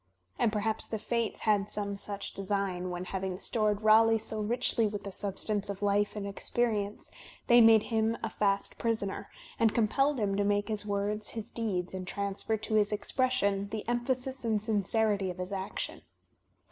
[0.39, 5.03] And perhaps the Fates had some such design, when, having stored Raleigh so richly with
[5.03, 7.11] the substance of life and experience,
[7.45, 9.29] they made him a fast prisoner,
[9.59, 13.87] and compelled him to make his words his deeds and transfer to his expression the
[13.87, 16.01] emphasis and sincerity of his action."